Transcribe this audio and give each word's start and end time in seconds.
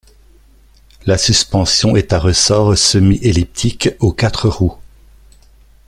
La 1.05 1.15
suspension 1.19 1.95
est 1.95 2.11
à 2.11 2.17
ressorts 2.17 2.75
semi-elliptiques 2.75 3.89
aux 3.99 4.11
quatre 4.11 4.49
roues. 4.49 4.79